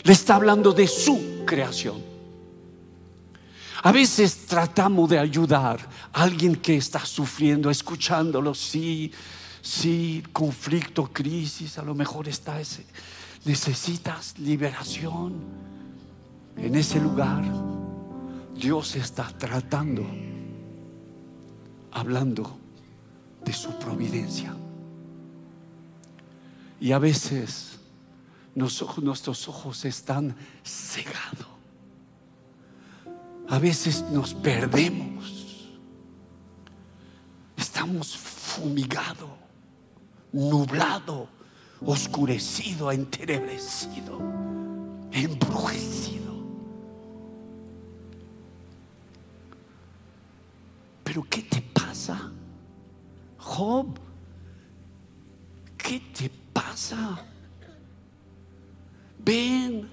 Le 0.03 0.13
está 0.13 0.35
hablando 0.35 0.71
de 0.71 0.87
su 0.87 1.43
creación. 1.45 2.01
A 3.81 3.91
veces 3.91 4.45
tratamos 4.45 5.09
de 5.09 5.19
ayudar 5.19 5.79
a 6.11 6.23
alguien 6.23 6.55
que 6.55 6.75
está 6.75 7.05
sufriendo, 7.05 7.69
escuchándolo, 7.69 8.53
sí, 8.53 9.11
sí, 9.61 10.23
conflicto, 10.33 11.09
crisis, 11.13 11.77
a 11.77 11.83
lo 11.83 11.95
mejor 11.95 12.27
está 12.27 12.59
ese. 12.59 12.85
Necesitas 13.45 14.37
liberación 14.37 15.68
en 16.61 16.75
ese 16.75 16.99
lugar 16.99 17.43
Dios 18.55 18.95
está 18.95 19.27
tratando, 19.37 20.05
hablando 21.91 22.57
de 23.45 23.53
su 23.53 23.77
providencia. 23.79 24.53
Y 26.81 26.91
a 26.91 26.99
veces 26.99 27.79
nuestros 28.55 29.47
ojos 29.47 29.85
están 29.85 30.35
cegados. 30.63 31.47
A 33.47 33.57
veces 33.57 34.03
nos 34.11 34.33
perdemos. 34.33 35.69
Estamos 37.57 38.15
fumigado, 38.15 39.29
nublado, 40.31 41.27
oscurecido, 41.85 42.91
entenebrecido, 42.91 44.19
embrujecido. 45.11 46.18
¿Qué 51.29 51.41
te 51.43 51.61
pasa? 51.61 52.31
Job, 53.37 53.87
¿qué 55.77 55.99
te 55.99 56.29
pasa? 56.53 57.25
Ven, 59.17 59.89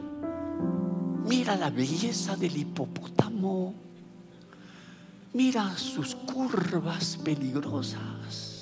mira 1.25 1.57
la 1.57 1.71
belleza 1.71 2.37
del 2.37 2.57
hipopótamo, 2.57 3.75
mira 5.33 5.77
sus 5.77 6.15
curvas 6.15 7.17
peligrosas. 7.25 8.57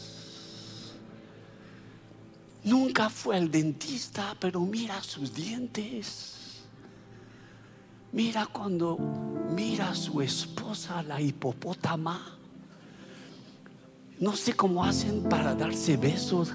Nunca 2.64 3.10
fue 3.10 3.36
al 3.36 3.50
dentista, 3.50 4.34
pero 4.40 4.60
mira 4.60 5.02
sus 5.02 5.34
dientes. 5.34 6.62
Mira 8.12 8.46
cuando 8.46 8.96
mira 9.50 9.90
a 9.90 9.94
su 9.94 10.22
esposa, 10.22 11.02
la 11.02 11.20
hipopótama. 11.20 12.38
No 14.20 14.36
sé 14.36 14.54
cómo 14.54 14.84
hacen 14.84 15.22
para 15.24 15.54
darse 15.54 15.96
besos. 15.96 16.54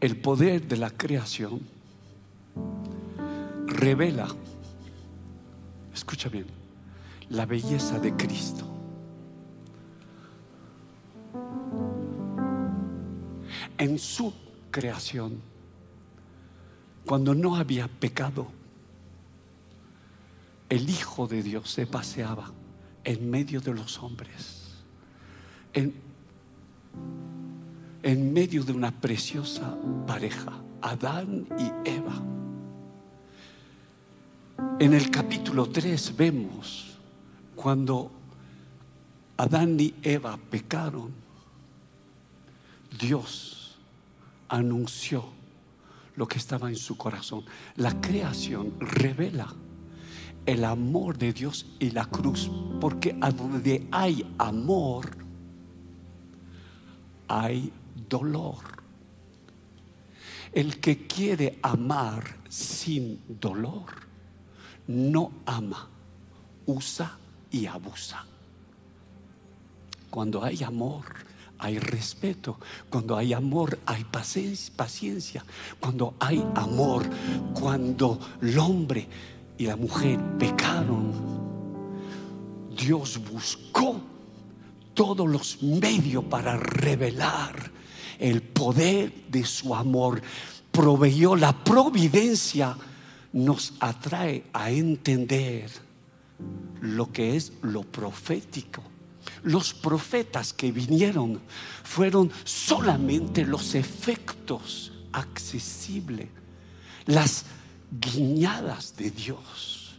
El 0.00 0.16
poder 0.22 0.66
de 0.66 0.76
la 0.78 0.90
creación 0.90 1.60
revela, 3.66 4.28
escucha 5.94 6.28
bien, 6.28 6.46
la 7.28 7.44
belleza 7.44 7.98
de 7.98 8.16
Cristo. 8.16 8.69
En 13.80 13.98
su 13.98 14.34
creación, 14.70 15.40
cuando 17.06 17.34
no 17.34 17.56
había 17.56 17.88
pecado, 17.88 18.48
el 20.68 20.90
Hijo 20.90 21.26
de 21.26 21.42
Dios 21.42 21.70
se 21.70 21.86
paseaba 21.86 22.52
en 23.04 23.30
medio 23.30 23.62
de 23.62 23.72
los 23.72 23.98
hombres, 24.00 24.84
en, 25.72 25.94
en 28.02 28.32
medio 28.34 28.64
de 28.64 28.72
una 28.72 28.90
preciosa 28.90 29.74
pareja, 30.06 30.52
Adán 30.82 31.46
y 31.58 31.88
Eva. 31.88 32.20
En 34.78 34.92
el 34.92 35.10
capítulo 35.10 35.70
3 35.70 36.18
vemos 36.18 36.98
cuando 37.56 38.10
Adán 39.38 39.80
y 39.80 39.94
Eva 40.02 40.38
pecaron, 40.50 41.12
Dios 42.98 43.59
anunció 44.50 45.24
lo 46.16 46.28
que 46.28 46.38
estaba 46.38 46.68
en 46.68 46.76
su 46.76 46.96
corazón. 46.96 47.44
La 47.76 47.98
creación 48.00 48.74
revela 48.78 49.54
el 50.44 50.64
amor 50.64 51.16
de 51.16 51.32
Dios 51.32 51.66
y 51.78 51.90
la 51.90 52.04
cruz, 52.06 52.50
porque 52.80 53.12
donde 53.12 53.88
hay 53.90 54.34
amor, 54.38 55.16
hay 57.28 57.72
dolor. 58.08 58.58
El 60.52 60.80
que 60.80 61.06
quiere 61.06 61.58
amar 61.62 62.24
sin 62.48 63.20
dolor, 63.40 63.86
no 64.88 65.30
ama, 65.46 65.88
usa 66.66 67.16
y 67.52 67.66
abusa. 67.66 68.26
Cuando 70.10 70.42
hay 70.42 70.64
amor, 70.64 71.04
hay 71.60 71.78
respeto. 71.78 72.58
Cuando 72.88 73.16
hay 73.16 73.32
amor, 73.32 73.78
hay 73.86 74.04
paciencia. 74.04 75.44
Cuando 75.78 76.14
hay 76.18 76.44
amor, 76.54 77.08
cuando 77.54 78.18
el 78.40 78.58
hombre 78.58 79.06
y 79.58 79.66
la 79.66 79.76
mujer 79.76 80.18
pecaron, 80.38 81.12
Dios 82.76 83.20
buscó 83.30 84.00
todos 84.94 85.28
los 85.28 85.62
medios 85.62 86.24
para 86.24 86.56
revelar 86.56 87.70
el 88.18 88.42
poder 88.42 89.12
de 89.28 89.44
su 89.44 89.74
amor. 89.74 90.22
Proveyó 90.70 91.36
la 91.36 91.52
providencia, 91.52 92.76
nos 93.32 93.74
atrae 93.80 94.44
a 94.52 94.70
entender 94.70 95.70
lo 96.80 97.12
que 97.12 97.36
es 97.36 97.52
lo 97.62 97.82
profético. 97.82 98.82
Los 99.42 99.74
profetas 99.74 100.52
que 100.52 100.72
vinieron 100.72 101.40
fueron 101.82 102.30
solamente 102.44 103.44
los 103.44 103.74
efectos 103.74 104.92
accesibles, 105.12 106.28
las 107.06 107.44
guiñadas 107.90 108.96
de 108.96 109.10
Dios 109.10 109.96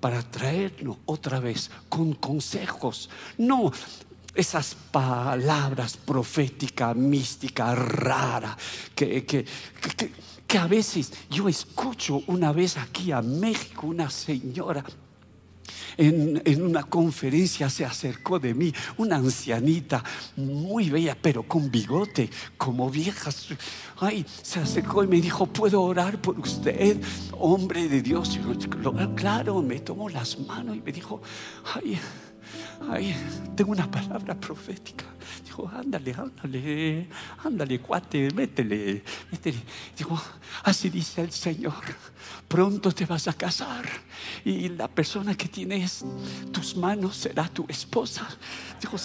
para 0.00 0.22
traernos 0.22 0.98
otra 1.06 1.40
vez 1.40 1.70
con 1.88 2.14
consejos, 2.14 3.10
no 3.38 3.72
esas 4.34 4.76
palabras 4.92 5.96
proféticas, 5.96 6.94
místicas, 6.94 7.78
raras, 7.78 8.56
que, 8.94 9.24
que, 9.24 9.44
que, 9.96 10.12
que, 10.46 10.58
a 10.58 10.66
veces 10.66 11.12
yo 11.30 11.48
escucho 11.48 12.22
una 12.26 12.52
vez 12.52 12.76
aquí 12.76 13.12
a 13.12 13.22
México 13.22 13.86
una 13.86 14.10
señora 14.10 14.84
en, 15.96 16.62
una 16.62 16.84
conferencia 16.84 17.70
se 17.70 17.84
acercó 17.84 18.38
de 18.38 18.54
mí 18.54 18.72
una 18.96 19.16
ancianita 19.16 20.02
muy 20.36 20.90
bella, 20.90 21.16
pero 21.20 21.42
con 21.42 21.70
bigote, 21.70 22.30
como 22.56 22.90
vieja. 22.90 23.30
Ay, 23.98 24.24
se 24.42 24.60
acercó 24.60 25.04
y 25.04 25.06
me 25.06 25.20
dijo, 25.20 25.46
¿puedo 25.46 25.82
orar 25.82 26.20
por 26.20 26.38
usted, 26.38 27.00
hombre 27.32 27.88
de 27.88 28.02
Dios? 28.02 28.38
Claro, 29.14 29.62
me 29.62 29.80
tomó 29.80 30.08
las 30.08 30.38
manos 30.38 30.76
y 30.76 30.80
me 30.80 30.92
dijo, 30.92 31.20
ay, 31.74 31.98
ay, 32.90 33.14
tengo 33.54 33.72
una 33.72 33.90
palabra 33.90 34.34
profética. 34.34 35.04
Dijo, 35.44 35.70
ándale, 35.74 36.14
ándale, 36.14 37.08
ándale, 37.44 37.80
cuate, 37.80 38.30
métele, 38.34 39.02
métele. 39.30 39.58
Dijo, 39.96 40.20
así 40.64 40.90
dice 40.90 41.22
el 41.22 41.32
Señor, 41.32 41.82
pronto 42.48 42.92
te 42.92 43.06
vas 43.06 43.28
a 43.28 43.32
casar 43.32 43.84
y 44.44 44.68
la 44.70 44.88
persona 44.88 45.34
que 45.34 45.48
tienes 45.48 46.04
tus 46.52 46.76
manos 46.76 47.16
será 47.16 47.48
tu 47.48 47.66
esposa. 47.68 48.26
Dijo, 48.80 48.96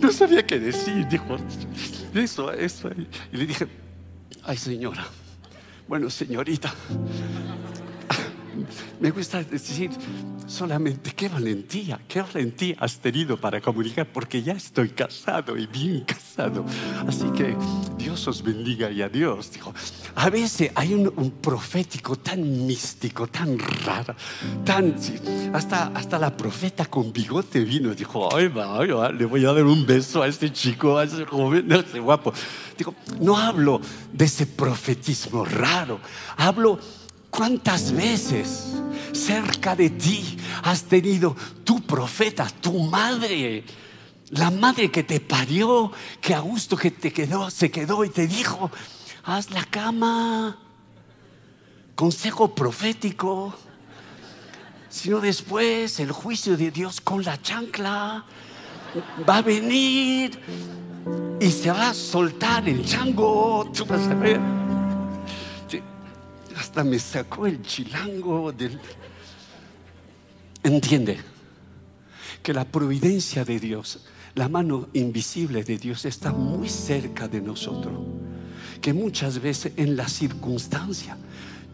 no 0.00 0.12
sabía 0.12 0.46
qué 0.46 0.60
decir, 0.60 1.06
dijo, 1.08 1.36
eso, 2.14 2.52
eso. 2.52 2.90
Y 3.32 3.36
le 3.36 3.46
dije, 3.46 3.66
ay 4.44 4.56
señora, 4.56 5.06
bueno 5.88 6.08
señorita, 6.10 6.72
me 9.00 9.10
gusta 9.10 9.42
decir 9.42 9.90
solamente 10.46 11.12
qué 11.12 11.28
valentía, 11.28 12.00
qué 12.06 12.22
valentía 12.22 12.76
has 12.78 12.98
tenido 12.98 13.36
para 13.36 13.60
comunicar, 13.60 14.06
porque 14.12 14.42
ya 14.42 14.52
estoy 14.52 14.90
casado 14.90 15.56
y 15.56 15.66
bien 15.66 16.00
casado. 16.00 16.64
Así 17.06 17.24
que 17.36 17.56
Dios 17.98 18.26
os 18.28 18.42
bendiga 18.42 18.90
y 18.90 19.02
adiós. 19.02 19.50
Dijo, 19.52 19.74
a 20.14 20.30
veces 20.30 20.70
hay 20.74 20.94
un, 20.94 21.06
profético 21.40 22.16
tan 22.16 22.66
místico, 22.66 23.26
tan 23.26 23.58
raro, 23.58 24.14
tan... 24.64 24.94
hasta, 25.52 25.88
hasta 25.88 26.18
la 26.18 26.36
profeta 26.36 26.86
con 26.86 27.12
bigote 27.12 27.60
vino, 27.60 27.94
dijo, 27.94 28.34
ay, 28.34 28.48
va, 28.48 29.10
le 29.12 29.24
voy 29.24 29.44
a 29.44 29.52
dar 29.52 29.64
un 29.64 29.86
beso 29.86 30.22
a 30.22 30.28
este 30.28 30.52
chico, 30.52 30.98
a 30.98 31.04
ese 31.04 31.24
joven, 31.24 31.72
a 31.72 31.76
ese 31.76 32.00
guapo. 32.00 32.32
Digo, 32.76 32.94
no 33.20 33.36
hablo 33.36 33.80
de 34.12 34.24
ese 34.24 34.46
profetismo 34.46 35.44
raro, 35.44 36.00
hablo 36.36 36.78
¿Cuántas 37.36 37.92
veces 37.92 38.72
cerca 39.12 39.76
de 39.76 39.90
ti 39.90 40.38
has 40.62 40.84
tenido 40.84 41.36
tu 41.64 41.82
profeta, 41.82 42.46
tu 42.62 42.84
madre? 42.84 43.62
La 44.30 44.50
madre 44.50 44.90
que 44.90 45.02
te 45.02 45.20
parió, 45.20 45.92
que 46.22 46.34
a 46.34 46.40
gusto 46.40 46.78
que 46.78 46.90
te 46.90 47.12
quedó, 47.12 47.50
se 47.50 47.70
quedó 47.70 48.06
y 48.06 48.08
te 48.08 48.26
dijo, 48.26 48.70
haz 49.22 49.50
la 49.50 49.64
cama. 49.64 50.56
Consejo 51.94 52.54
profético. 52.54 53.54
Sino 54.88 55.20
después 55.20 56.00
el 56.00 56.12
juicio 56.12 56.56
de 56.56 56.70
Dios 56.70 57.02
con 57.02 57.22
la 57.22 57.40
chancla 57.42 58.24
va 59.28 59.36
a 59.36 59.42
venir 59.42 60.40
y 61.38 61.50
se 61.50 61.70
va 61.70 61.90
a 61.90 61.94
soltar 61.94 62.66
el 62.66 62.82
chango. 62.86 63.70
Tú 63.74 63.84
vas 63.84 64.08
a 64.08 64.14
ver 64.14 64.65
me 66.84 66.98
sacó 66.98 67.46
el 67.46 67.62
chilango 67.62 68.52
del... 68.52 68.78
Entiende 70.62 71.18
que 72.42 72.52
la 72.52 72.64
providencia 72.64 73.44
de 73.44 73.60
Dios 73.60 74.06
la 74.36 74.50
mano 74.50 74.88
invisible 74.92 75.64
de 75.64 75.78
Dios 75.78 76.04
está 76.04 76.30
muy 76.30 76.68
cerca 76.68 77.26
de 77.26 77.40
nosotros. 77.40 77.98
Que 78.82 78.92
muchas 78.92 79.40
veces 79.40 79.72
en 79.76 79.96
la 79.96 80.06
circunstancia 80.08 81.16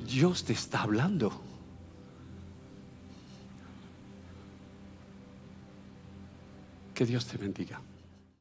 Dios 0.06 0.44
te 0.44 0.52
está 0.52 0.82
hablando. 0.82 1.42
Que 6.94 7.04
Dios 7.04 7.26
te 7.26 7.36
bendiga. 7.36 7.80